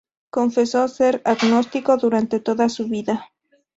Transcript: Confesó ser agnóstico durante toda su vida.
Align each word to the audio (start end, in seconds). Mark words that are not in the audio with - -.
Confesó 0.31 0.87
ser 0.87 1.21
agnóstico 1.25 1.95
durante 1.95 2.39
toda 2.39 2.69
su 2.69 2.87
vida. 2.87 3.29